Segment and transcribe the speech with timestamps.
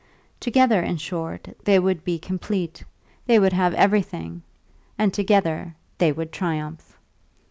[0.39, 2.83] Together, in short, they would be complete,
[3.27, 4.41] they would have everything,
[4.97, 6.97] and together they would triumph.